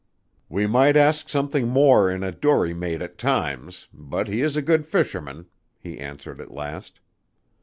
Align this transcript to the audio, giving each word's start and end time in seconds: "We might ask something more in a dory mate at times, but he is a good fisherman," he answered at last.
"We 0.49 0.65
might 0.65 0.97
ask 0.97 1.29
something 1.29 1.67
more 1.67 2.09
in 2.09 2.23
a 2.23 2.31
dory 2.31 2.73
mate 2.73 3.03
at 3.03 3.19
times, 3.19 3.87
but 3.93 4.27
he 4.27 4.41
is 4.41 4.57
a 4.57 4.61
good 4.63 4.83
fisherman," 4.87 5.45
he 5.77 5.99
answered 5.99 6.41
at 6.41 6.49
last. 6.49 6.99